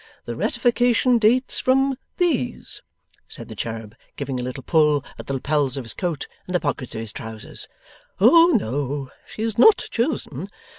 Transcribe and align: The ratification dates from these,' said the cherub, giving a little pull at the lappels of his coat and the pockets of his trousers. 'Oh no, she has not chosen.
The 0.25 0.35
ratification 0.35 1.19
dates 1.19 1.59
from 1.59 1.95
these,' 2.17 2.81
said 3.27 3.49
the 3.49 3.55
cherub, 3.55 3.93
giving 4.15 4.39
a 4.39 4.41
little 4.41 4.63
pull 4.63 5.05
at 5.19 5.27
the 5.27 5.35
lappels 5.35 5.77
of 5.77 5.85
his 5.85 5.93
coat 5.93 6.27
and 6.47 6.55
the 6.55 6.59
pockets 6.59 6.95
of 6.95 7.01
his 7.01 7.13
trousers. 7.13 7.67
'Oh 8.19 8.47
no, 8.59 9.11
she 9.27 9.43
has 9.43 9.59
not 9.59 9.77
chosen. 9.91 10.49